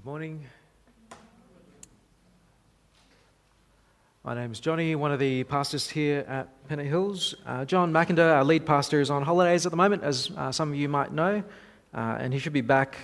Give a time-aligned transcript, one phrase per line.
[0.00, 0.46] Good morning.
[4.24, 7.34] My name is Johnny, one of the pastors here at Pennant Hills.
[7.44, 10.70] Uh, John Mackinder, our lead pastor, is on holidays at the moment, as uh, some
[10.70, 11.44] of you might know,
[11.92, 12.96] uh, and he should be back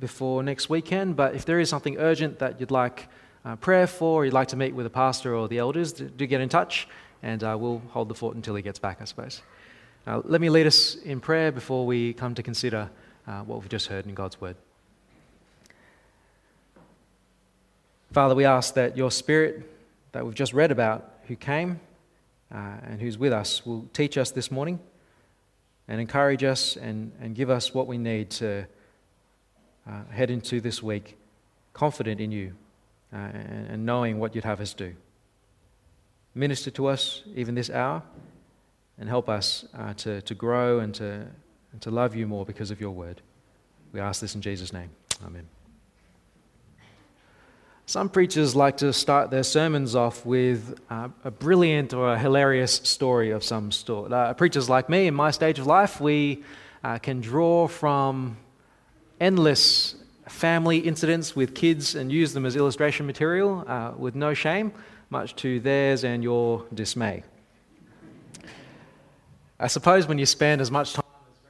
[0.00, 1.14] before next weekend.
[1.14, 3.06] But if there is something urgent that you'd like
[3.44, 6.26] uh, prayer for, or you'd like to meet with a pastor or the elders, do
[6.26, 6.88] get in touch,
[7.22, 9.40] and uh, we'll hold the fort until he gets back, I suppose.
[10.04, 12.90] Uh, let me lead us in prayer before we come to consider
[13.46, 14.56] what we've just heard in God's Word.
[18.12, 19.70] Father, we ask that your Spirit
[20.12, 21.78] that we've just read about, who came
[22.52, 24.80] uh, and who's with us, will teach us this morning
[25.86, 28.66] and encourage us and, and give us what we need to
[29.88, 31.16] uh, head into this week
[31.72, 32.52] confident in you
[33.12, 34.94] uh, and, and knowing what you'd have us do.
[36.34, 38.02] Minister to us even this hour
[38.98, 41.26] and help us uh, to, to grow and to,
[41.72, 43.22] and to love you more because of your word.
[43.92, 44.90] We ask this in Jesus' name.
[45.24, 45.59] Amen.
[47.90, 52.74] Some preachers like to start their sermons off with uh, a brilliant or a hilarious
[52.74, 54.12] story of some sort.
[54.12, 56.44] Uh, preachers like me, in my stage of life, we
[56.84, 58.36] uh, can draw from
[59.20, 59.96] endless
[60.28, 64.70] family incidents with kids and use them as illustration material uh, with no shame,
[65.10, 67.24] much to theirs and your dismay.
[69.58, 71.04] I suppose when you spend as much time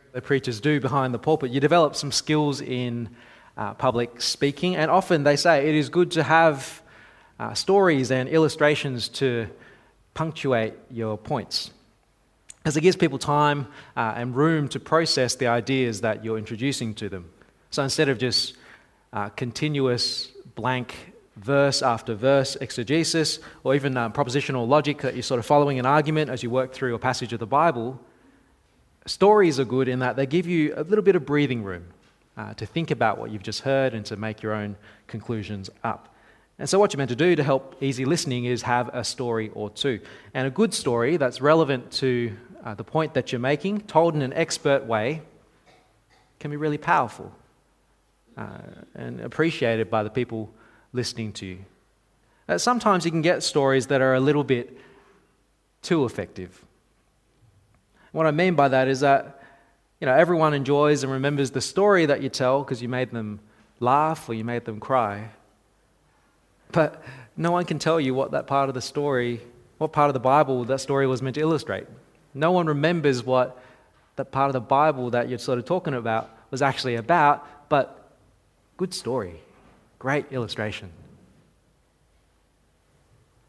[0.06, 3.10] as the preachers do behind the pulpit, you develop some skills in
[3.56, 4.76] uh, public speaking.
[4.76, 6.82] And often they say it is good to have
[7.38, 9.48] uh, stories and illustrations to
[10.14, 11.70] punctuate your points.
[12.58, 16.94] Because it gives people time uh, and room to process the ideas that you're introducing
[16.94, 17.30] to them.
[17.70, 18.54] So instead of just
[19.12, 20.94] uh, continuous blank
[21.36, 25.86] verse after verse exegesis, or even uh, propositional logic that you're sort of following an
[25.86, 27.98] argument as you work through a passage of the Bible,
[29.06, 31.86] stories are good in that they give you a little bit of breathing room
[32.36, 36.14] uh, to think about what you've just heard and to make your own conclusions up.
[36.58, 39.50] And so, what you're meant to do to help easy listening is have a story
[39.54, 40.00] or two.
[40.34, 44.22] And a good story that's relevant to uh, the point that you're making, told in
[44.22, 45.22] an expert way,
[46.38, 47.32] can be really powerful
[48.36, 48.46] uh,
[48.94, 50.50] and appreciated by the people
[50.92, 51.58] listening to you.
[52.48, 54.76] Uh, sometimes you can get stories that are a little bit
[55.82, 56.64] too effective.
[58.12, 59.39] What I mean by that is that
[60.00, 63.40] you know, everyone enjoys and remembers the story that you tell because you made them
[63.80, 65.28] laugh or you made them cry.
[66.72, 67.02] But
[67.36, 69.40] no one can tell you what that part of the story,
[69.78, 71.86] what part of the Bible that story was meant to illustrate.
[72.32, 73.62] No one remembers what
[74.16, 78.10] that part of the Bible that you're sort of talking about was actually about, but
[78.76, 79.40] good story,
[79.98, 80.90] great illustration.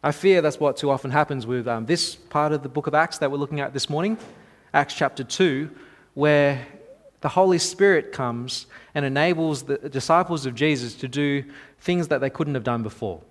[0.03, 2.95] I fear that's what too often happens with um, this part of the book of
[2.95, 4.17] Acts that we're looking at this morning,
[4.73, 5.69] Acts chapter 2,
[6.13, 6.65] where
[7.21, 11.43] the Holy Spirit comes and enables the disciples of Jesus to do
[11.79, 13.21] things that they couldn't have done before.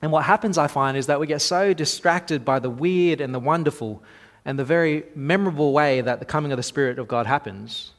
[0.00, 3.32] And what happens, I find, is that we get so distracted by the weird and
[3.32, 4.02] the wonderful
[4.44, 7.92] and the very memorable way that the coming of the Spirit of God happens.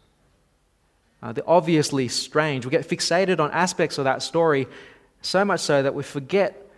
[1.21, 2.65] Uh, the obviously strange.
[2.65, 4.67] We get fixated on aspects of that story
[5.21, 6.69] so much so that we forget,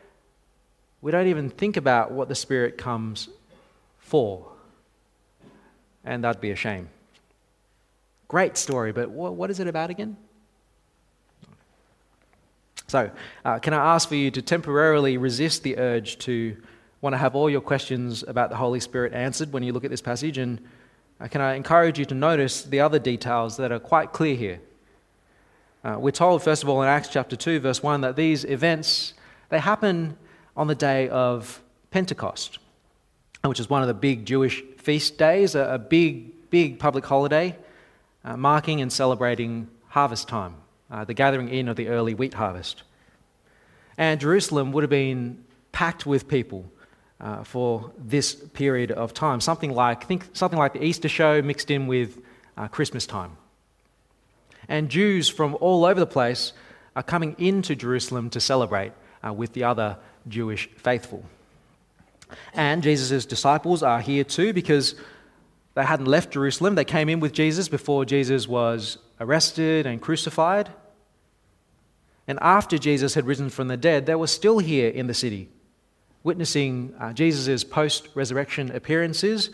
[1.01, 3.27] we don't even think about what the Spirit comes
[3.97, 4.45] for.
[6.03, 6.89] And that'd be a shame.
[8.27, 10.17] Great story, but what, is it about again?
[12.87, 13.11] So,
[13.43, 16.57] uh, can I ask for you to temporarily resist the urge to
[17.01, 19.91] want to have all your questions about the Holy Spirit answered when you look at
[19.91, 20.39] this passage?
[20.39, 20.59] And
[21.19, 24.59] uh, can I encourage you to notice the other details that are quite clear here?
[25.83, 29.13] Uh, we're told, first of all, in Acts chapter 2, verse 1, that these events,
[29.49, 30.17] they happen
[30.57, 32.57] on the day of Pentecost,
[33.43, 37.55] which is one of the big Jewish feast days, a, a big, big public holiday
[38.25, 40.55] uh, marking and celebrating harvest time,
[40.91, 42.83] uh, the gathering in of the early wheat harvest.
[43.97, 46.65] And Jerusalem would have been packed with people
[47.21, 51.71] uh, for this period of time, something like, think something like the Easter show mixed
[51.71, 52.17] in with
[52.57, 53.37] uh, Christmas time.
[54.67, 56.51] And Jews from all over the place
[56.95, 58.91] are coming into Jerusalem to celebrate
[59.25, 59.97] uh, with the other
[60.27, 61.23] Jewish faithful.
[62.53, 64.95] And Jesus' disciples are here too because
[65.75, 66.75] they hadn't left Jerusalem.
[66.75, 70.71] They came in with Jesus before Jesus was arrested and crucified.
[72.27, 75.49] And after Jesus had risen from the dead, they were still here in the city,
[76.23, 79.51] witnessing uh, Jesus' post resurrection appearances.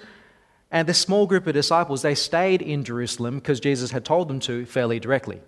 [0.69, 4.39] And this small group of disciples, they stayed in Jerusalem because Jesus had told them
[4.41, 5.41] to fairly directly.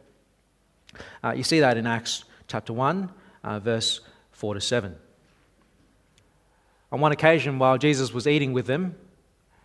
[1.23, 3.09] Uh, you see that in Acts chapter 1,
[3.43, 4.95] uh, verse 4 to 7.
[6.91, 8.95] On one occasion, while Jesus was eating with them,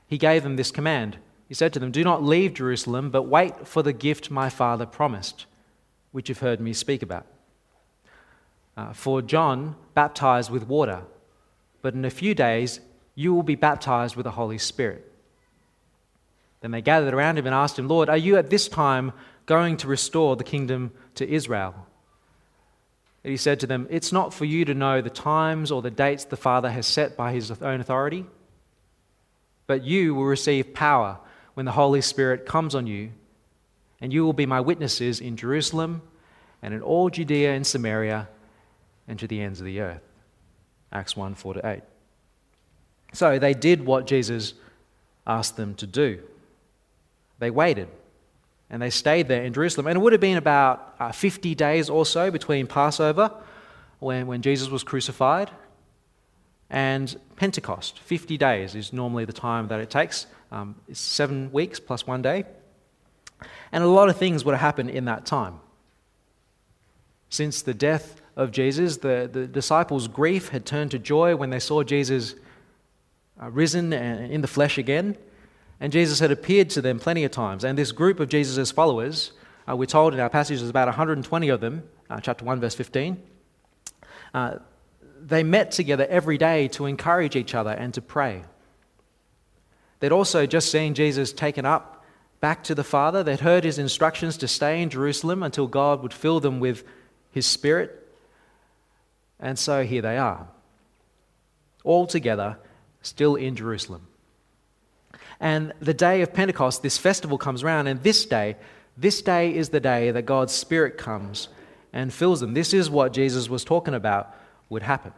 [0.09, 1.19] he gave them this command.
[1.47, 4.87] He said to them, Do not leave Jerusalem, but wait for the gift my Father
[4.87, 5.47] promised,
[6.11, 7.27] which you've heard me speak about.
[8.77, 11.03] Uh, for John baptized with water,
[11.83, 12.81] but in a few days
[13.15, 15.05] you will be baptized with the Holy Spirit.
[16.61, 19.13] Then they gathered around him and asked him, Lord, are you at this time
[19.47, 21.75] going to restore the kingdom to Israel?
[23.25, 25.91] And he said to them, It's not for you to know the times or the
[25.91, 28.25] dates the Father has set by his own authority,
[29.69, 31.19] but you will receive power
[31.55, 33.11] when the Holy Spirit comes on you,
[34.01, 36.03] and you will be my witnesses in Jerusalem
[36.63, 38.29] and in all Judea and Samaria
[39.07, 40.03] and to the ends of the earth.
[40.91, 41.83] Acts 1 4 to 8.
[43.13, 44.55] So they did what Jesus
[45.27, 46.21] asked them to do.
[47.39, 47.89] They waited
[48.71, 49.87] and they stayed there in Jerusalem.
[49.87, 53.33] And it would have been about uh, 50 days or so between Passover,
[53.99, 55.51] when, when Jesus was crucified,
[56.71, 57.99] and Pentecost.
[58.01, 60.27] 50 days is normally the time that it takes.
[60.53, 62.45] Um, it's seven weeks plus one day.
[63.73, 65.61] And a lot of things would have happened in that time.
[67.31, 71.59] Since the death of Jesus, the, the disciples' grief had turned to joy when they
[71.59, 72.35] saw Jesus
[73.41, 75.17] uh, risen and in the flesh again.
[75.81, 77.65] And Jesus had appeared to them plenty of times.
[77.65, 79.33] And this group of Jesus' followers,
[79.69, 82.75] uh, we're told in our passage there's about 120 of them, uh, chapter 1, verse
[82.75, 83.23] 15.
[85.21, 88.43] They met together every day to encourage each other and to pray.
[90.01, 92.05] They'd also just seen Jesus taken up
[92.41, 93.23] back to the Father.
[93.23, 96.85] They'd heard his instructions to stay in Jerusalem until God would fill them with
[97.33, 98.07] his Spirit.
[99.41, 100.49] And so here they are,
[101.85, 102.59] all together,
[103.03, 104.07] still in Jerusalem.
[105.41, 108.57] And the day of Pentecost, this festival comes around, and this day,
[108.97, 111.49] this day is the day that God's Spirit comes
[111.93, 112.55] and fills them.
[112.55, 114.35] This is what Jesus was talking about
[114.69, 115.13] would happen.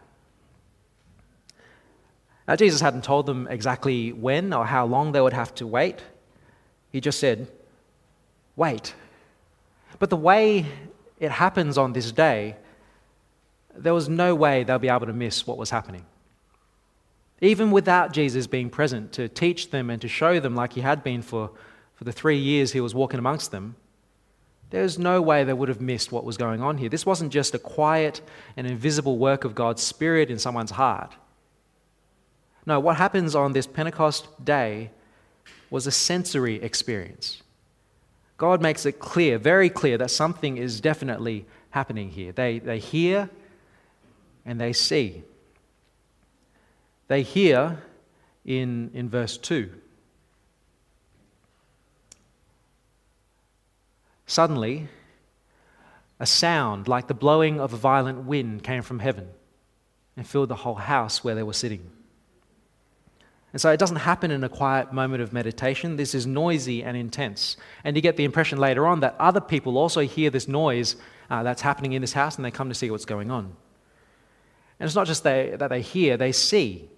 [2.47, 6.02] Now, Jesus hadn't told them exactly when or how long they would have to wait.
[6.91, 7.47] He just said,
[8.56, 8.94] wait.
[9.99, 10.67] But the way
[11.20, 12.56] it happens on this day,
[13.76, 16.05] there was no way they'll be able to miss what was happening.
[17.41, 21.05] Even without Jesus being present to teach them and to show them, like he had
[21.05, 21.50] been for,
[21.94, 23.76] for the three years he was walking amongst them,
[24.70, 26.88] there's no way they would have missed what was going on here.
[26.88, 28.20] This wasn't just a quiet
[28.56, 31.14] and invisible work of God's Spirit in someone's heart.
[32.67, 34.90] No, what happens on this Pentecost day
[35.70, 37.43] was a sensory experience.
[38.37, 42.32] God makes it clear, very clear, that something is definitely happening here.
[42.32, 43.28] They, they hear
[44.46, 45.22] and they see.
[47.08, 47.82] They hear
[48.44, 49.70] in, in verse 2.
[54.31, 54.87] Suddenly,
[56.21, 59.27] a sound like the blowing of a violent wind came from heaven
[60.17, 61.91] and filled the whole house where they were sitting.
[63.53, 65.97] And so it doesn't happen in a quiet moment of meditation.
[65.97, 67.56] This is noisy and intense.
[67.82, 70.94] And you get the impression later on that other people also hear this noise
[71.29, 73.47] uh, that's happening in this house and they come to see what's going on.
[74.79, 76.88] And it's not just they, that they hear, they see.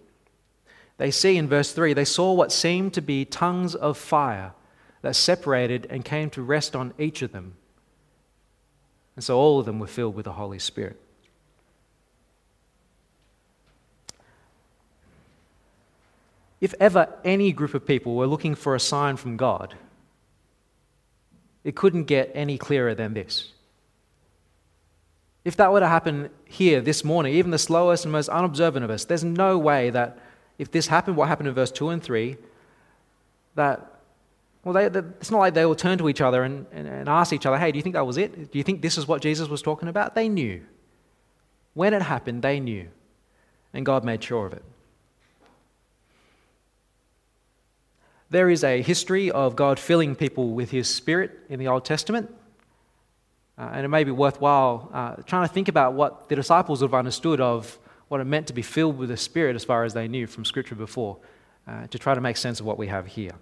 [0.98, 4.52] They see in verse 3 they saw what seemed to be tongues of fire
[5.02, 7.54] that separated and came to rest on each of them.
[9.14, 10.98] And so all of them were filled with the Holy Spirit.
[16.60, 19.74] If ever any group of people were looking for a sign from God,
[21.64, 23.52] it couldn't get any clearer than this.
[25.44, 28.90] If that were to happen here this morning, even the slowest and most unobservant of
[28.90, 30.18] us, there's no way that
[30.58, 32.36] if this happened, what happened in verse 2 and 3,
[33.56, 33.91] that,
[34.64, 37.32] well, they, it's not like they all turn to each other and, and, and ask
[37.32, 38.52] each other, hey, do you think that was it?
[38.52, 40.14] Do you think this is what Jesus was talking about?
[40.14, 40.62] They knew.
[41.74, 42.88] When it happened, they knew.
[43.74, 44.62] And God made sure of it.
[48.30, 52.34] There is a history of God filling people with His Spirit in the Old Testament.
[53.58, 56.88] Uh, and it may be worthwhile uh, trying to think about what the disciples would
[56.88, 57.78] have understood of
[58.08, 60.44] what it meant to be filled with the Spirit as far as they knew from
[60.44, 61.18] Scripture before,
[61.66, 63.32] uh, to try to make sense of what we have here.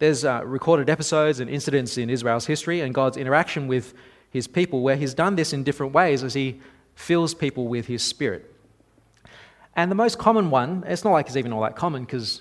[0.00, 3.92] There's uh, recorded episodes and incidents in Israel's history and God's interaction with
[4.30, 6.58] His people where He's done this in different ways as He
[6.94, 8.50] fills people with His Spirit.
[9.76, 12.40] And the most common one, it's not like it's even all that common because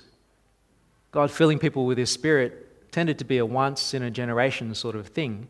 [1.11, 4.95] God filling people with His Spirit tended to be a once in a generation sort
[4.95, 5.49] of thing.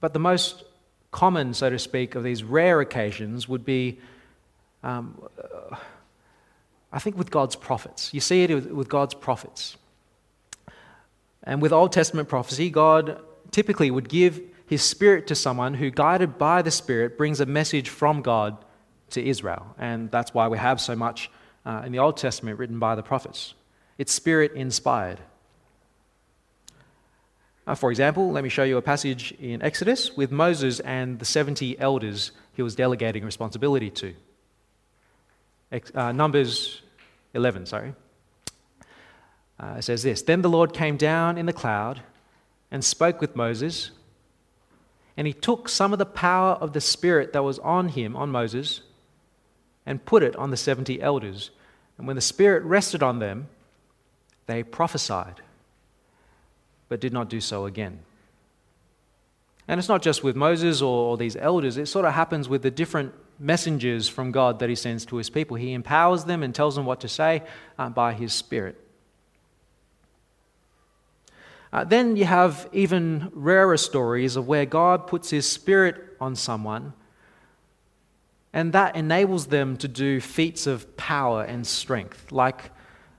[0.00, 0.62] But the most
[1.10, 3.98] common, so to speak, of these rare occasions would be,
[4.84, 5.74] um, uh,
[6.92, 8.14] I think, with God's prophets.
[8.14, 9.76] You see it with God's prophets.
[11.44, 13.20] And with Old Testament prophecy, God
[13.50, 17.88] typically would give His Spirit to someone who, guided by the Spirit, brings a message
[17.88, 18.56] from God
[19.10, 19.74] to Israel.
[19.78, 21.30] And that's why we have so much
[21.64, 23.54] uh, in the Old Testament written by the prophets.
[23.98, 25.20] It's spirit inspired.
[27.66, 31.24] Uh, for example, let me show you a passage in Exodus with Moses and the
[31.24, 34.14] 70 elders he was delegating responsibility to.
[35.70, 36.82] Ex- uh, Numbers
[37.34, 37.94] 11, sorry.
[39.62, 42.00] Uh, it says this Then the Lord came down in the cloud
[42.70, 43.92] and spoke with Moses,
[45.16, 48.30] and he took some of the power of the Spirit that was on him, on
[48.30, 48.80] Moses,
[49.86, 51.50] and put it on the 70 elders.
[51.96, 53.48] And when the Spirit rested on them,
[54.46, 55.40] they prophesied,
[56.88, 58.00] but did not do so again.
[59.68, 62.70] And it's not just with Moses or, these elders, it sort of happens with the
[62.70, 65.56] different messengers from God that he sends to his people.
[65.56, 67.42] He empowers them and tells them what to say
[67.78, 68.76] uh, by his Spirit.
[71.72, 76.92] Uh, then you have even rarer stories of where God puts his Spirit on someone
[78.52, 82.70] and that enables them to do feats of power and strength, like,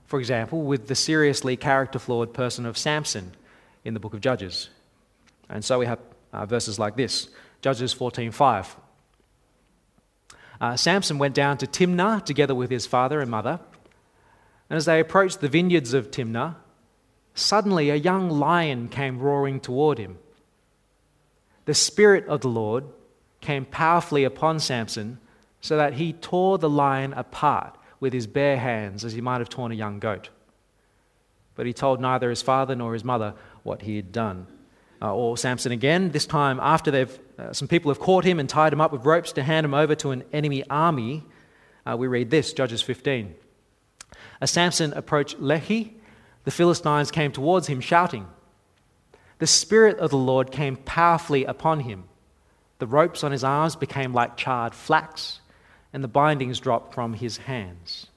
[0.06, 3.32] for example, with the seriously character flawed person of Samson
[3.84, 4.68] in the book of Judges.
[5.48, 5.98] And so we have
[6.32, 7.28] uh, verses like this
[7.62, 8.76] Judges 14:5.
[10.60, 13.58] Uh, Samson went down to Timnah together with his father and mother.
[14.70, 16.56] And as they approached the vineyards of Timnah,
[17.34, 20.18] suddenly a young lion came roaring toward him.
[21.66, 22.84] The Spirit of the Lord
[23.40, 25.18] came powerfully upon Samson
[25.60, 29.48] so that he tore the lion apart with his bare hands as he might have
[29.48, 30.28] torn a young goat.
[31.54, 34.46] But he told neither his father nor his mother what he had done.
[35.00, 38.48] Uh, or Samson again, this time after they've, uh, some people have caught him and
[38.48, 41.24] tied him up with ropes to hand him over to an enemy army,
[41.86, 43.34] uh, we read this Judges 15.
[44.40, 45.92] As Samson approached Lehi,
[46.44, 48.26] the Philistines came towards him shouting.
[49.38, 52.04] The Spirit of the Lord came powerfully upon him.
[52.78, 55.40] The ropes on his arms became like charred flax
[55.94, 58.08] and the bindings dropped from his hands.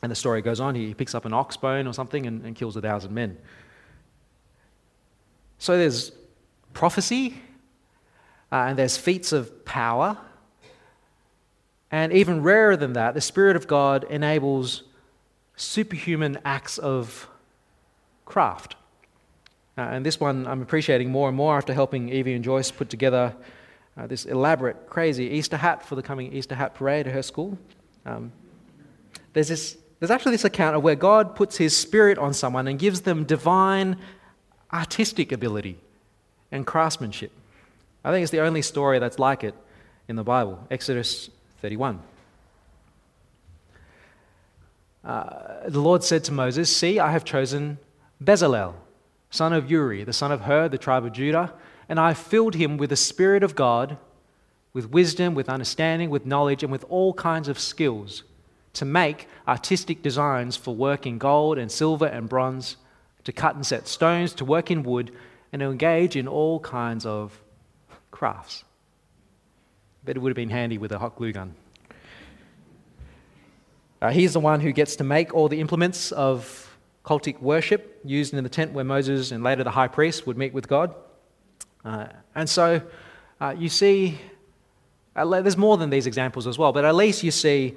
[0.00, 0.76] And the story goes on.
[0.76, 3.36] He picks up an ox bone or something and, and kills a thousand men.
[5.58, 6.12] So there's
[6.72, 7.34] prophecy,
[8.50, 10.16] uh, and there's feats of power.
[11.90, 14.84] And even rarer than that, the Spirit of God enables
[15.62, 17.28] superhuman acts of
[18.24, 18.76] craft.
[19.78, 22.90] Uh, and this one I'm appreciating more and more after helping Evie and Joyce put
[22.90, 23.34] together
[23.96, 27.58] uh, this elaborate, crazy Easter hat for the coming Easter hat parade at her school.
[28.04, 28.32] Um,
[29.32, 32.78] there's, this, there's actually this account of where God puts his spirit on someone and
[32.78, 33.96] gives them divine
[34.72, 35.78] artistic ability
[36.50, 37.32] and craftsmanship.
[38.04, 39.54] I think it's the only story that's like it
[40.08, 42.00] in the Bible, Exodus 31.
[45.04, 47.78] Uh, the Lord said to Moses, See, I have chosen
[48.22, 48.74] Bezalel,
[49.30, 51.52] son of Uri, the son of Hur, the tribe of Judah
[51.92, 53.98] and I filled him with the Spirit of God,
[54.72, 58.22] with wisdom, with understanding, with knowledge, and with all kinds of skills
[58.72, 62.78] to make artistic designs for work in gold and silver and bronze,
[63.24, 65.12] to cut and set stones, to work in wood,
[65.52, 67.42] and to engage in all kinds of
[68.10, 68.64] crafts.
[70.02, 71.54] But it would have been handy with a hot glue gun.
[74.02, 78.34] Uh, he's the one who gets to make all the implements of cultic worship used
[78.34, 80.92] in the tent where Moses and later the high priest would meet with God.
[81.84, 82.82] Uh, and so
[83.40, 84.18] uh, you see,
[85.14, 87.76] there's more than these examples as well, but at least you see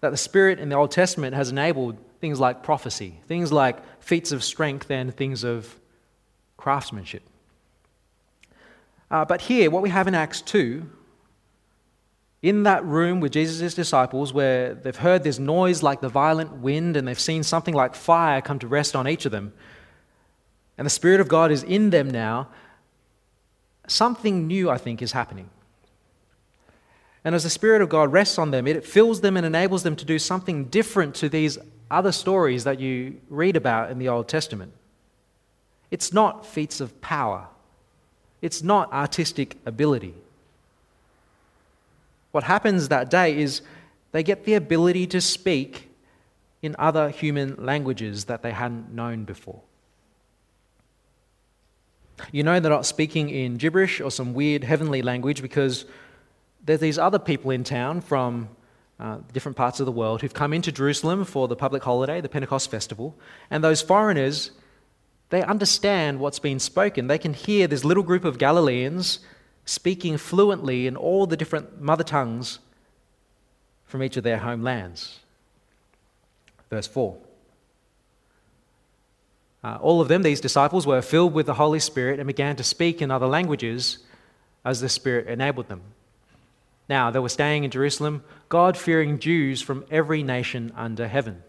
[0.00, 4.32] that the Spirit in the Old Testament has enabled things like prophecy, things like feats
[4.32, 5.78] of strength, and things of
[6.56, 7.22] craftsmanship.
[9.10, 10.88] Uh, but here, what we have in Acts 2,
[12.42, 16.96] in that room with Jesus' disciples, where they've heard this noise like the violent wind
[16.96, 19.52] and they've seen something like fire come to rest on each of them,
[20.78, 22.48] and the Spirit of God is in them now,
[23.86, 25.50] something new, I think, is happening.
[27.22, 29.94] And as the Spirit of God rests on them, it fills them and enables them
[29.96, 31.58] to do something different to these
[31.90, 34.72] other stories that you read about in the Old Testament.
[35.90, 37.48] It's not feats of power,
[38.40, 40.14] it's not artistic ability.
[42.32, 43.62] What happens that day is
[44.12, 45.90] they get the ability to speak
[46.62, 49.62] in other human languages that they hadn't known before.
[52.32, 55.86] You know they're not speaking in gibberish or some weird heavenly language because
[56.64, 58.50] there's these other people in town from
[58.98, 62.28] uh, different parts of the world who've come into Jerusalem for the public holiday, the
[62.28, 63.16] Pentecost festival,
[63.50, 64.50] and those foreigners,
[65.30, 67.06] they understand what's been spoken.
[67.06, 69.20] They can hear this little group of Galileans
[69.64, 72.58] speaking fluently in all the different mother tongues
[73.84, 75.20] from each of their homelands.
[76.70, 77.16] Verse 4.
[79.62, 82.64] Uh, all of them, these disciples, were filled with the Holy Spirit and began to
[82.64, 83.98] speak in other languages
[84.64, 85.82] as the Spirit enabled them.
[86.88, 91.42] Now, they were staying in Jerusalem, God fearing Jews from every nation under heaven.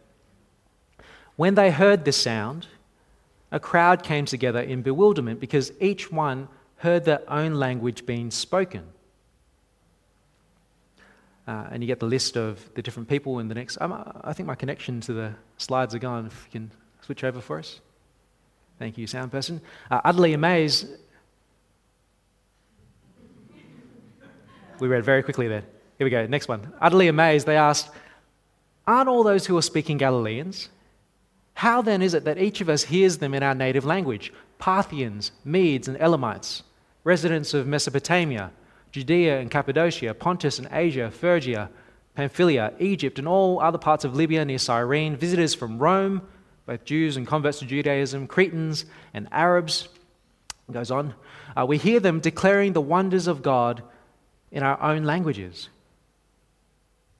[1.35, 2.67] When they heard this sound,
[3.51, 6.47] a crowd came together in bewilderment because each one
[6.81, 8.83] heard their own language being spoken.
[11.47, 13.79] Uh, and you get the list of the different people in the next.
[13.79, 16.25] Um, I think my connection to the slides are gone.
[16.25, 16.71] If you can
[17.01, 17.79] switch over for us.
[18.79, 19.61] Thank you, sound person.
[19.91, 20.87] Uh, utterly amazed.
[24.79, 25.63] We read very quickly there.
[25.99, 26.25] Here we go.
[26.25, 26.73] Next one.
[26.81, 27.91] Utterly amazed, they asked,
[28.87, 30.69] Aren't all those who are speaking Galileans?
[31.53, 34.33] How then is it that each of us hears them in our native language?
[34.57, 36.63] Parthians, Medes, and Elamites,
[37.03, 38.51] residents of Mesopotamia,
[38.91, 41.69] Judea and Cappadocia, Pontus and Asia, Phrygia,
[42.15, 46.21] Pamphylia, Egypt, and all other parts of Libya near Cyrene, visitors from Rome,
[46.65, 49.87] both Jews and converts to Judaism, Cretans and Arabs.
[50.67, 51.15] It goes on.
[51.55, 53.83] Uh, we hear them declaring the wonders of God
[54.51, 55.69] in our own languages.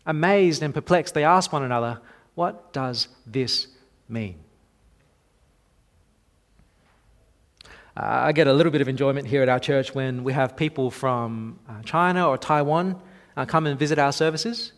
[0.05, 2.01] Amazed and perplexed, they ask one another,
[2.35, 3.67] What does this
[4.09, 4.39] mean?
[8.03, 10.89] I get a little bit of enjoyment here at our church when we have people
[10.89, 12.99] from uh, China or Taiwan
[13.37, 14.71] uh, come and visit our services,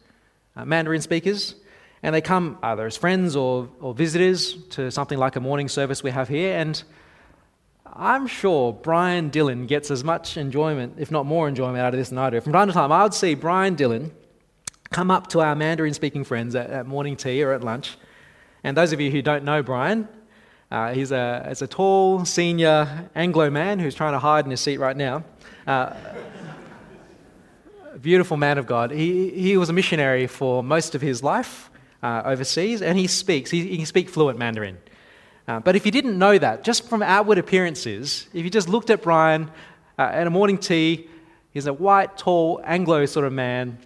[0.57, 1.55] uh, Mandarin speakers,
[2.01, 6.03] and they come either as friends or, or visitors to something like a morning service
[6.03, 6.57] we have here.
[6.57, 6.83] And
[7.85, 12.09] I'm sure Brian Dillon gets as much enjoyment, if not more enjoyment, out of this
[12.09, 12.41] than I do.
[12.41, 14.11] From time to time, I would see Brian Dillon
[14.91, 17.97] come up to our Mandarin speaking friends at, at, morning tea or at lunch.
[18.65, 20.09] And those of you who don't know Brian,
[20.73, 24.59] uh, he's, a, he's a tall, senior Anglo man who's trying to hide in his
[24.59, 25.23] seat right now.
[25.67, 25.93] Uh,
[28.01, 28.89] beautiful man of God.
[28.89, 31.69] He, he was a missionary for most of his life
[32.01, 34.79] uh, overseas, and he speaks, he, he can speak fluent Mandarin.
[35.47, 38.89] Uh, but if you didn't know that, just from outward appearances, if you just looked
[38.89, 39.51] at Brian
[39.99, 41.07] uh, at a morning tea,
[41.51, 43.77] he's a white, tall, Anglo sort of man,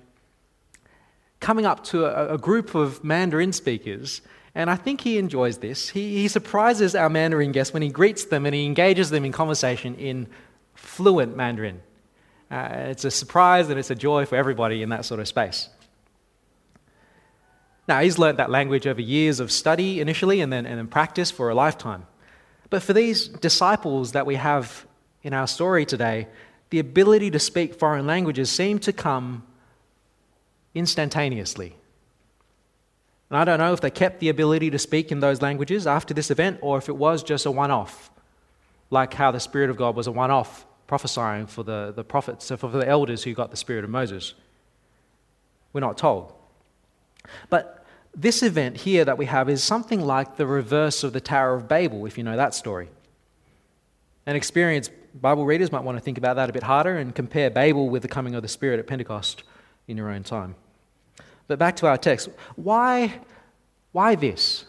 [1.41, 4.21] coming up to a, a group of Mandarin speakers,
[4.57, 5.87] and I think he enjoys this.
[5.87, 9.31] He, he surprises our Mandarin guests when he greets them and he engages them in
[9.31, 10.25] conversation in
[10.73, 11.79] fluent Mandarin.
[12.49, 15.69] Uh, it's a surprise and it's a joy for everybody in that sort of space.
[17.87, 21.29] Now, he's learnt that language over years of study initially and then, and then practice
[21.29, 22.07] for a lifetime.
[22.71, 24.87] But for these disciples that we have
[25.21, 26.29] in our story today,
[26.71, 29.43] the ability to speak foreign languages seemed to come
[30.73, 31.76] instantaneously.
[33.29, 36.13] And I don't know if they kept the ability to speak in those languages after
[36.13, 38.09] this event or if it was just a one off,
[38.89, 42.45] like how the Spirit of God was a one off prophesying for the, the prophets,
[42.45, 44.33] so for the elders who got the Spirit of Moses.
[45.73, 46.33] We're not told.
[47.49, 47.85] But
[48.15, 51.67] this event here that we have is something like the reverse of the Tower of
[51.67, 52.87] Babel, if you know that story.
[54.25, 57.49] An experienced Bible readers might want to think about that a bit harder and compare
[57.49, 59.43] Babel with the coming of the Spirit at Pentecost
[59.87, 60.55] in your own time.
[61.47, 62.29] But back to our text.
[62.55, 63.19] Why,
[63.91, 64.65] why this?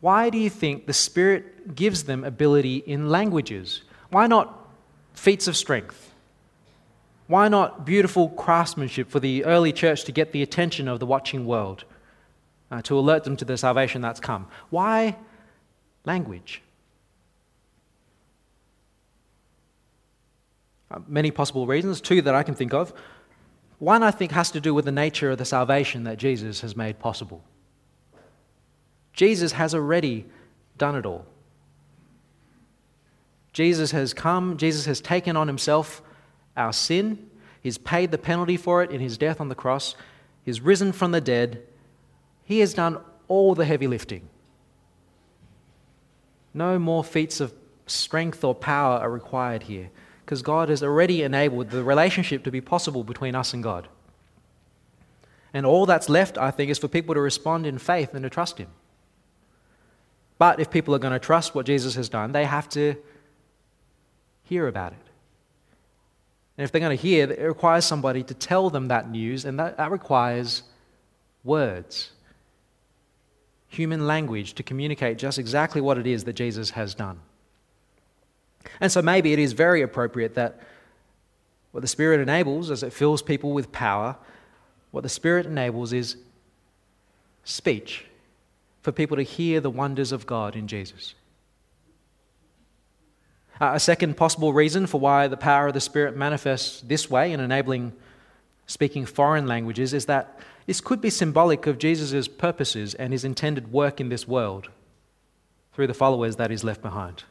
[0.00, 3.82] Why do you think the Spirit gives them ability in languages?
[4.10, 4.68] Why not
[5.12, 6.12] feats of strength?
[7.26, 11.44] Why not beautiful craftsmanship for the early church to get the attention of the watching
[11.44, 11.84] world,
[12.70, 14.46] uh, to alert them to the salvation that's come?
[14.70, 15.16] Why
[16.06, 16.62] language?
[20.90, 22.94] Uh, many possible reasons, two that I can think of.
[23.78, 26.76] One, I think, has to do with the nature of the salvation that Jesus has
[26.76, 27.44] made possible.
[29.12, 30.26] Jesus has already
[30.76, 31.26] done it all.
[33.52, 36.02] Jesus has come, Jesus has taken on himself
[36.56, 39.94] our sin, he's paid the penalty for it in his death on the cross,
[40.44, 41.62] he's risen from the dead,
[42.44, 44.28] he has done all the heavy lifting.
[46.54, 47.52] No more feats of
[47.86, 49.90] strength or power are required here
[50.28, 53.88] because God has already enabled the relationship to be possible between us and God.
[55.54, 58.28] And all that's left, I think, is for people to respond in faith and to
[58.28, 58.68] trust Him.
[60.36, 62.96] But if people are going to trust what Jesus has done, they have to
[64.42, 64.98] hear about it.
[66.58, 69.58] And if they're going to hear, it requires somebody to tell them that news, and
[69.58, 70.62] that, that requires
[71.42, 72.10] words,
[73.68, 77.18] human language to communicate just exactly what it is that Jesus has done.
[78.80, 80.60] And so maybe it is very appropriate that
[81.72, 84.16] what the Spirit enables, as it fills people with power,
[84.90, 86.16] what the Spirit enables is
[87.44, 88.04] speech
[88.82, 91.14] for people to hear the wonders of God in Jesus.
[93.60, 97.32] Uh, a second possible reason for why the power of the Spirit manifests this way
[97.32, 97.92] in enabling
[98.66, 103.72] speaking foreign languages is that this could be symbolic of Jesus' purposes and his intended
[103.72, 104.68] work in this world
[105.72, 107.24] through the followers that he's left behind.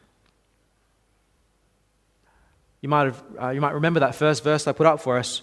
[2.82, 5.42] You might, have, uh, you might remember that first verse I put up for us,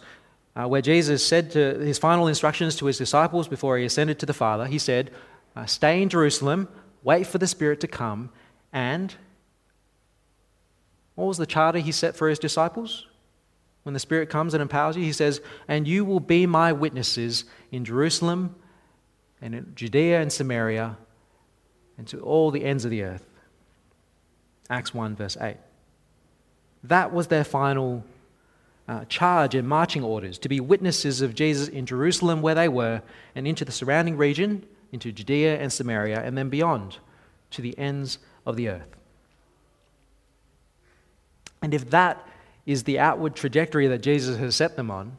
[0.54, 4.26] uh, where Jesus said to his final instructions to his disciples before he ascended to
[4.26, 5.10] the Father, he said,
[5.56, 6.68] uh, Stay in Jerusalem,
[7.02, 8.30] wait for the Spirit to come,
[8.72, 9.14] and
[11.14, 13.06] what was the charter he set for his disciples?
[13.84, 17.44] When the Spirit comes and empowers you, he says, And you will be my witnesses
[17.70, 18.56] in Jerusalem
[19.40, 20.96] and in Judea and Samaria
[21.98, 23.24] and to all the ends of the earth.
[24.70, 25.56] Acts 1, verse 8.
[26.84, 28.04] That was their final
[28.86, 33.02] uh, charge and marching orders to be witnesses of Jesus in Jerusalem, where they were,
[33.34, 36.98] and into the surrounding region, into Judea and Samaria, and then beyond
[37.52, 38.96] to the ends of the earth.
[41.62, 42.26] And if that
[42.66, 45.16] is the outward trajectory that Jesus has set them on,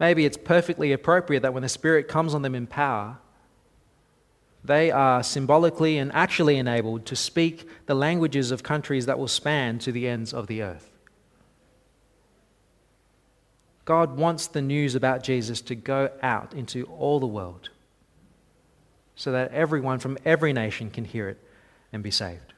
[0.00, 3.18] maybe it's perfectly appropriate that when the Spirit comes on them in power,
[4.66, 9.78] they are symbolically and actually enabled to speak the languages of countries that will span
[9.80, 10.90] to the ends of the earth.
[13.84, 17.70] God wants the news about Jesus to go out into all the world
[19.14, 21.38] so that everyone from every nation can hear it
[21.92, 22.52] and be saved.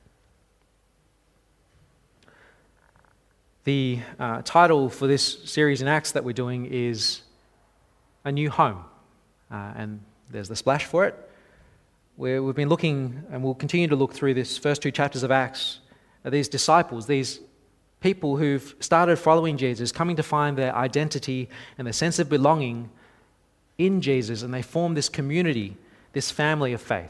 [3.65, 7.21] The uh, title for this series in Acts that we're doing is
[8.25, 8.83] A New Home.
[9.51, 11.28] Uh, and there's the splash for it.
[12.19, 15.31] Where we've been looking, and we'll continue to look through this first two chapters of
[15.31, 15.79] Acts,
[16.25, 17.39] at these disciples, these
[18.01, 22.91] people who've started following Jesus, coming to find their identity and their sense of belonging
[23.79, 25.77] in Jesus, and they form this community,
[26.13, 27.09] this family of faith.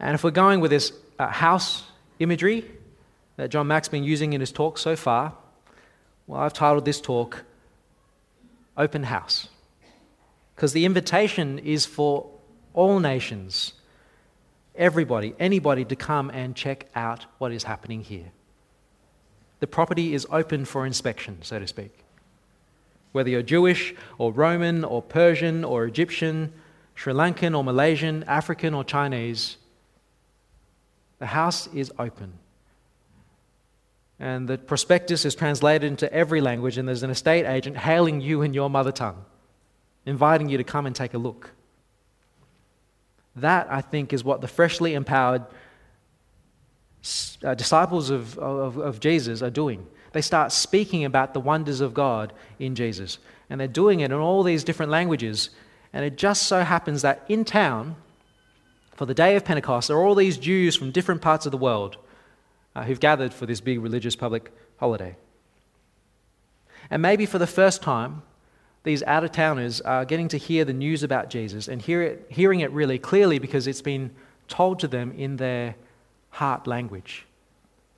[0.00, 1.84] And if we're going with this uh, house
[2.18, 2.68] imagery,
[3.36, 5.34] that John Mack's been using in his talk so far,
[6.26, 7.44] well, I've titled this talk
[8.76, 9.50] Open House.
[10.56, 12.28] Because the invitation is for
[12.78, 13.72] all nations,
[14.76, 18.30] everybody, anybody to come and check out what is happening here.
[19.58, 21.92] The property is open for inspection, so to speak.
[23.10, 26.52] Whether you're Jewish or Roman or Persian or Egyptian,
[26.94, 29.56] Sri Lankan or Malaysian, African or Chinese,
[31.18, 32.34] the house is open.
[34.20, 38.42] And the prospectus is translated into every language, and there's an estate agent hailing you
[38.42, 39.24] in your mother tongue,
[40.06, 41.57] inviting you to come and take a look.
[43.40, 45.44] That, I think, is what the freshly empowered
[47.44, 49.86] uh, disciples of, of, of Jesus are doing.
[50.12, 53.18] They start speaking about the wonders of God in Jesus.
[53.50, 55.50] And they're doing it in all these different languages.
[55.92, 57.96] And it just so happens that in town,
[58.94, 61.58] for the day of Pentecost, there are all these Jews from different parts of the
[61.58, 61.96] world
[62.74, 65.16] uh, who've gathered for this big religious public holiday.
[66.90, 68.22] And maybe for the first time,
[68.88, 72.26] these out of towners are getting to hear the news about Jesus and hear it,
[72.30, 74.10] hearing it really clearly because it's been
[74.48, 75.76] told to them in their
[76.30, 77.26] heart language,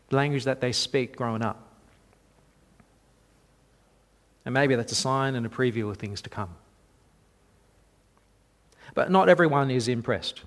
[0.09, 1.65] the language that they speak growing up.
[4.45, 6.57] And maybe that's a sign and a preview of things to come.
[8.95, 10.43] But not everyone is impressed.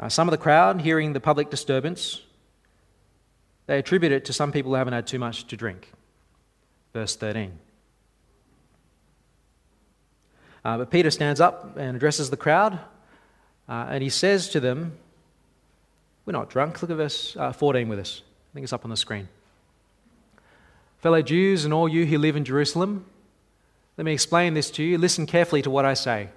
[0.00, 2.22] Uh, some of the crowd, hearing the public disturbance,
[3.66, 5.92] they attribute it to some people who haven't had too much to drink.
[6.94, 7.58] Verse 13.
[10.64, 12.78] Uh, but Peter stands up and addresses the crowd,
[13.68, 14.96] uh, and he says to them,
[16.24, 16.82] We're not drunk.
[16.82, 18.22] Look at verse uh, 14 with us.
[18.24, 19.28] I think it's up on the screen.
[20.98, 23.06] Fellow Jews and all you who live in Jerusalem,
[23.96, 24.98] let me explain this to you.
[24.98, 26.28] Listen carefully to what I say.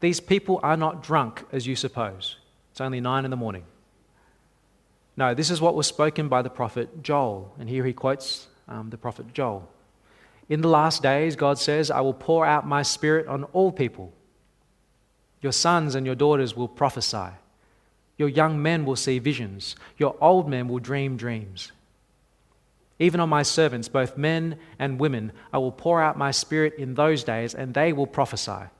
[0.00, 2.36] These people are not drunk as you suppose.
[2.70, 3.64] It's only nine in the morning.
[5.16, 7.52] No, this is what was spoken by the prophet Joel.
[7.58, 9.68] And here he quotes um, the prophet Joel.
[10.48, 14.12] In the last days, God says, I will pour out my spirit on all people.
[15.42, 17.28] Your sons and your daughters will prophesy.
[18.16, 19.76] Your young men will see visions.
[19.98, 21.72] Your old men will dream dreams.
[22.98, 26.94] Even on my servants, both men and women, I will pour out my spirit in
[26.94, 28.70] those days, and they will prophesy.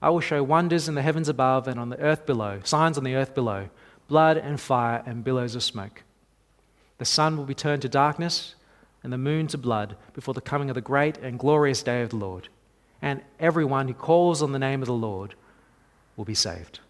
[0.00, 3.04] I will show wonders in the heavens above and on the earth below, signs on
[3.04, 3.68] the earth below,
[4.06, 6.04] blood and fire and billows of smoke.
[6.98, 8.54] The sun will be turned to darkness
[9.02, 12.10] and the moon to blood before the coming of the great and glorious day of
[12.10, 12.48] the Lord.
[13.00, 15.34] And everyone who calls on the name of the Lord
[16.16, 16.80] will be saved.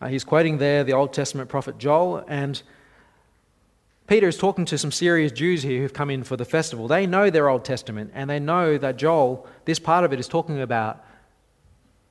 [0.00, 2.62] Uh, he's quoting there the Old Testament prophet Joel, and
[4.10, 6.88] Peter is talking to some serious Jews here who've come in for the festival.
[6.88, 10.26] They know their Old Testament and they know that Joel, this part of it, is
[10.26, 11.04] talking about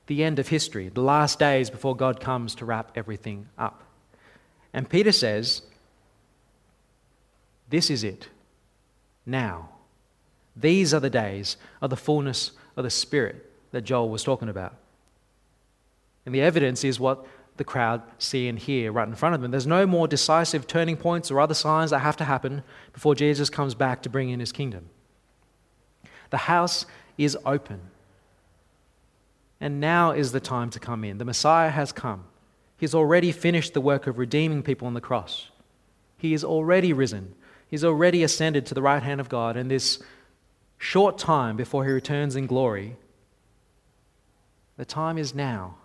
[0.06, 3.84] the end of history, the last days before God comes to wrap everything up.
[4.72, 5.60] And Peter says,
[7.70, 8.28] This is it.
[9.24, 9.70] Now.
[10.56, 14.74] These are the days of the fullness of the Spirit that Joel was talking about.
[16.26, 17.24] And the evidence is what
[17.56, 19.50] the crowd see and hear right in front of them.
[19.50, 23.48] There's no more decisive turning points or other signs that have to happen before Jesus
[23.48, 24.88] comes back to bring in his kingdom.
[26.30, 27.80] The house is open.
[29.60, 31.18] And now is the time to come in.
[31.18, 32.24] The Messiah has come.
[32.78, 35.50] He's already finished the work of redeeming people on the cross.
[36.16, 37.34] He is already risen.
[37.70, 39.56] He's already ascended to the right hand of God.
[39.56, 40.02] And this
[40.76, 42.96] short time before he returns in glory,
[44.76, 45.76] the time is now.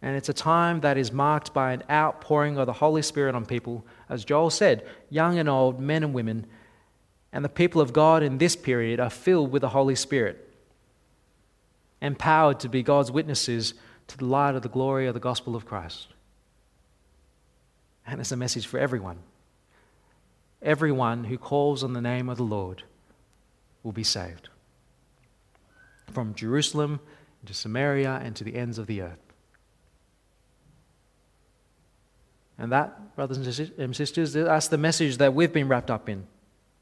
[0.00, 3.44] And it's a time that is marked by an outpouring of the Holy Spirit on
[3.44, 6.46] people, as Joel said, young and old, men and women.
[7.32, 10.48] And the people of God in this period are filled with the Holy Spirit,
[12.00, 13.74] empowered to be God's witnesses
[14.06, 16.06] to the light of the glory of the gospel of Christ.
[18.06, 19.18] And it's a message for everyone.
[20.64, 22.82] Everyone who calls on the name of the Lord
[23.82, 24.48] will be saved.
[26.10, 27.00] From Jerusalem
[27.46, 29.18] to Samaria and to the ends of the earth.
[32.56, 36.26] And that, brothers and sisters, that's the message that we've been wrapped up in,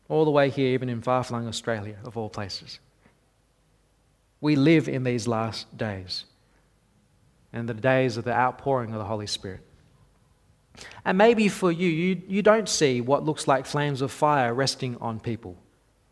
[0.08, 2.78] all the way here, even in far flung Australia, of all places.
[4.40, 6.26] We live in these last days
[7.52, 9.60] and the days of the outpouring of the Holy Spirit.
[11.04, 14.96] And maybe for you, you, you don't see what looks like flames of fire resting
[15.00, 15.56] on people,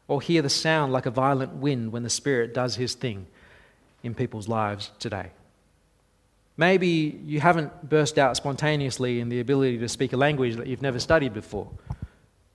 [0.09, 3.27] or hear the sound like a violent wind when the Spirit does his thing
[4.03, 5.31] in people's lives today.
[6.57, 10.83] Maybe you haven't burst out spontaneously in the ability to speak a language that you've
[10.83, 11.69] never studied before,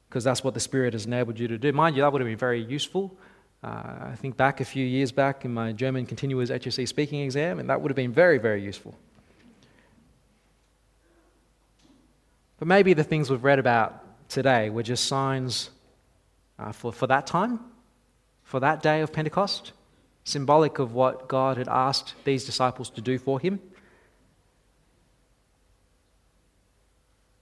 [0.09, 1.73] because that's what the Spirit has enabled you to do.
[1.73, 3.17] Mind you, that would have been very useful
[3.65, 7.57] uh, I think back a few years back in my German Continuers HSC speaking exam,
[7.57, 8.93] and that would have been very, very useful.
[12.65, 15.69] But maybe the things we've read about today were just signs
[16.57, 17.59] uh, for, for that time,
[18.41, 19.71] for that day of Pentecost,
[20.23, 23.59] symbolic of what God had asked these disciples to do for him.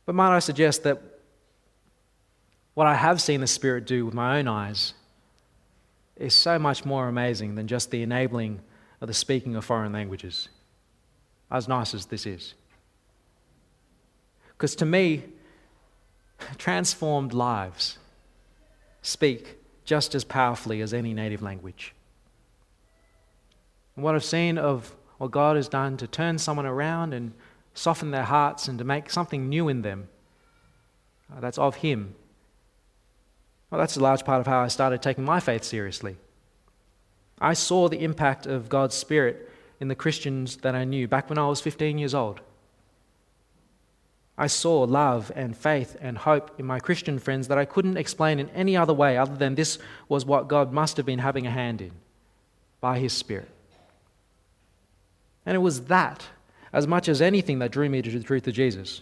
[0.05, 1.01] But might I suggest that
[2.73, 4.93] what I have seen the Spirit do with my own eyes
[6.17, 8.59] is so much more amazing than just the enabling
[8.99, 10.49] of the speaking of foreign languages,
[11.49, 12.55] as nice as this is.
[14.63, 15.23] Because to me,
[16.58, 17.97] transformed lives
[19.02, 21.93] speak just as powerfully as any native language.
[23.97, 27.34] And what I've seen of what God has done to turn someone around and
[27.73, 30.08] soften their hearts and to make something new in them
[31.30, 32.15] uh, that's of Him
[33.69, 36.15] well, that's a large part of how I started taking my faith seriously.
[37.38, 39.49] I saw the impact of God's Spirit
[39.82, 42.39] in the Christians that I knew back when I was 15 years old.
[44.37, 48.39] I saw love and faith and hope in my Christian friends that I couldn't explain
[48.39, 49.77] in any other way other than this
[50.09, 51.91] was what God must have been having a hand in
[52.81, 53.49] by His Spirit.
[55.45, 56.25] And it was that,
[56.71, 59.01] as much as anything, that drew me to the truth of Jesus.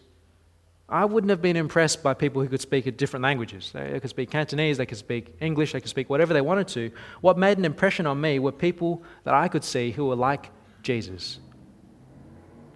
[0.89, 3.71] I wouldn't have been impressed by people who could speak different languages.
[3.73, 6.91] They could speak Cantonese, they could speak English, they could speak whatever they wanted to.
[7.21, 10.49] What made an impression on me were people that I could see who were like
[10.83, 11.39] Jesus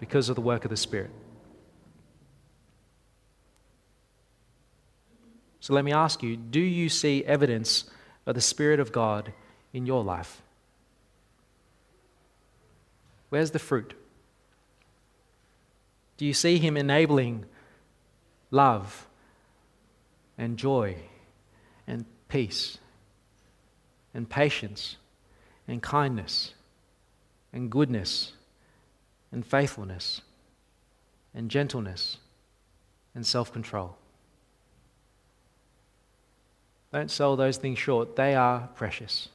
[0.00, 1.10] because of the work of the Spirit.
[5.66, 7.90] So let me ask you do you see evidence
[8.24, 9.32] of the Spirit of God
[9.72, 10.40] in your life?
[13.30, 13.94] Where's the fruit?
[16.18, 17.46] Do you see Him enabling?
[18.52, 19.08] love
[20.38, 20.94] and joy
[21.84, 22.78] and peace
[24.14, 24.98] and patience
[25.66, 26.54] and kindness
[27.52, 28.34] and goodness
[29.32, 30.20] and faithfulness
[31.34, 32.18] and gentleness
[33.16, 33.96] and self control.
[36.92, 39.28] Don't sell those things short, they are precious.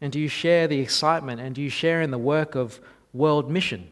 [0.00, 2.78] And do you share the excitement and do you share in the work of
[3.12, 3.90] world mission?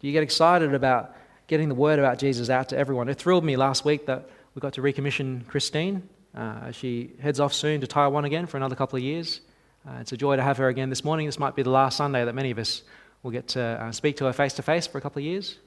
[0.00, 1.14] Do you get excited about
[1.50, 3.08] getting the word about Jesus out to everyone.
[3.08, 6.08] It thrilled me last week that we got to recommission Christine.
[6.32, 9.40] Uh, she heads off soon to Taiwan again for another couple of years.
[9.84, 11.26] Uh, it's a joy to have her again this morning.
[11.26, 12.82] This might be the last Sunday that many of us
[13.24, 15.58] will get to uh, speak to her face to face for a couple of years.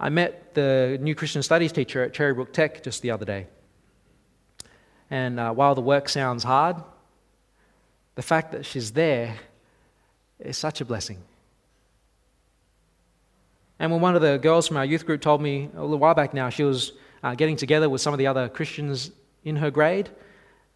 [0.00, 3.46] I met the new Christian studies teacher at Cherrybrook Tech just the other day.
[5.10, 6.76] And uh, while the work sounds hard,
[8.14, 9.36] the fact that she's there
[10.38, 11.18] is such a blessing.
[13.78, 16.14] And when one of the girls from our youth group told me a little while
[16.14, 19.10] back now, she was uh, getting together with some of the other Christians
[19.44, 20.10] in her grade,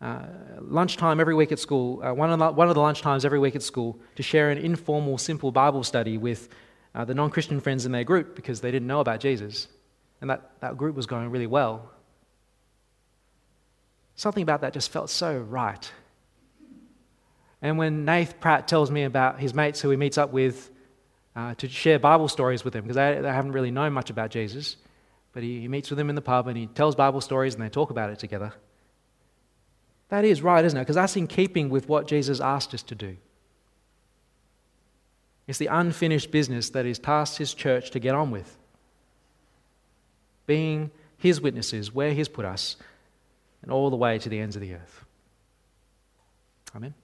[0.00, 0.22] uh,
[0.60, 3.54] lunchtime every week at school, uh, one, of the, one of the lunchtimes every week
[3.54, 6.48] at school, to share an informal, simple Bible study with
[6.94, 9.68] uh, the non Christian friends in their group because they didn't know about Jesus.
[10.20, 11.90] And that, that group was going really well.
[14.14, 15.90] Something about that just felt so right.
[17.60, 20.70] And when Nath Pratt tells me about his mates who he meets up with
[21.34, 24.30] uh, to share Bible stories with them because they, they, haven't really known much about
[24.30, 24.76] Jesus.
[25.32, 27.62] But he, he meets with them in the pub and he tells Bible stories and
[27.62, 28.52] they talk about it together.
[30.10, 30.82] That is right, isn't it?
[30.82, 33.16] Because that's in keeping with what Jesus asked us to do.
[35.46, 38.56] It's the unfinished business that He's tasked His church to get on with.
[40.46, 42.76] Being His witnesses where He's put us
[43.62, 45.04] and all the way to the ends of the earth.
[46.74, 46.94] Amen.